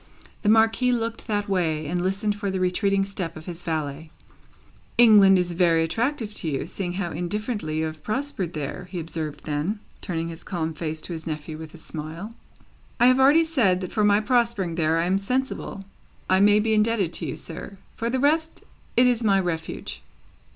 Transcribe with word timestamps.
The 0.41 0.49
Marquis 0.49 0.91
looked 0.91 1.27
that 1.27 1.47
way, 1.47 1.85
and 1.85 2.01
listened 2.01 2.35
for 2.35 2.49
the 2.49 2.59
retreating 2.59 3.05
step 3.05 3.37
of 3.37 3.45
his 3.45 3.61
valet. 3.61 4.09
"England 4.97 5.37
is 5.37 5.51
very 5.53 5.83
attractive 5.83 6.33
to 6.33 6.49
you, 6.49 6.65
seeing 6.65 6.93
how 6.93 7.11
indifferently 7.11 7.77
you 7.77 7.85
have 7.85 8.01
prospered 8.01 8.53
there," 8.53 8.87
he 8.89 8.99
observed 8.99 9.43
then, 9.43 9.79
turning 10.01 10.29
his 10.29 10.43
calm 10.43 10.73
face 10.73 11.01
to 11.01 11.13
his 11.13 11.27
nephew 11.27 11.55
with 11.55 11.75
a 11.75 11.77
smile. 11.77 12.33
"I 12.99 13.05
have 13.05 13.19
already 13.19 13.43
said, 13.43 13.79
that 13.81 13.91
for 13.91 14.03
my 14.03 14.19
prospering 14.19 14.73
there, 14.73 14.97
I 14.97 15.05
am 15.05 15.19
sensible 15.19 15.85
I 16.27 16.39
may 16.39 16.59
be 16.59 16.73
indebted 16.73 17.13
to 17.13 17.27
you, 17.27 17.35
sir. 17.35 17.77
For 17.95 18.09
the 18.09 18.17
rest, 18.19 18.63
it 18.97 19.05
is 19.05 19.23
my 19.23 19.39
Refuge." 19.39 20.01